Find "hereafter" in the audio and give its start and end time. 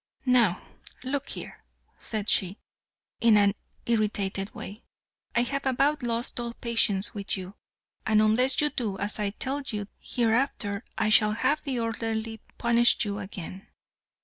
9.99-10.83